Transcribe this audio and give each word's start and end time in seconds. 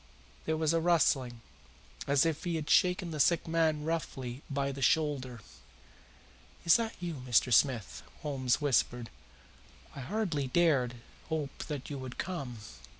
There 0.45 0.57
was 0.57 0.73
a 0.73 0.79
rustling, 0.79 1.41
as 2.07 2.25
if 2.25 2.43
he 2.43 2.55
had 2.55 2.71
shaken 2.71 3.11
the 3.11 3.19
sick 3.19 3.47
man 3.47 3.83
roughly 3.83 4.41
by 4.49 4.71
the 4.71 4.81
shoulder. 4.81 5.41
"Is 6.65 6.75
that 6.77 6.95
you, 6.99 7.21
Mr. 7.29 7.53
Smith?" 7.53 8.01
Holmes 8.23 8.59
whispered. 8.59 9.11
"I 9.95 9.99
hardly 9.99 10.47
dared 10.47 10.95
hope 11.29 11.65
that 11.67 11.91
you 11.91 11.99
would 11.99 12.17
come." 12.17 12.57